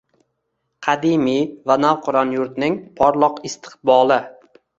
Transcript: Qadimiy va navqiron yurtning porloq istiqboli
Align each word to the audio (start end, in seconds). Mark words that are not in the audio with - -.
Qadimiy 0.87 1.43
va 1.71 1.75
navqiron 1.83 2.33
yurtning 2.37 2.79
porloq 3.03 3.39
istiqboli 3.53 4.21